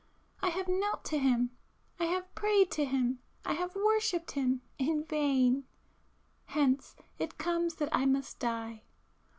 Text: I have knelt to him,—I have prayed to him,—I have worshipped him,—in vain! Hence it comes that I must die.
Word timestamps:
I 0.41 0.49
have 0.49 0.67
knelt 0.67 1.05
to 1.05 1.19
him,—I 1.19 2.05
have 2.05 2.33
prayed 2.33 2.71
to 2.71 2.85
him,—I 2.85 3.53
have 3.53 3.75
worshipped 3.75 4.31
him,—in 4.31 5.05
vain! 5.05 5.65
Hence 6.45 6.95
it 7.19 7.37
comes 7.37 7.75
that 7.75 7.89
I 7.95 8.07
must 8.07 8.39
die. 8.39 8.81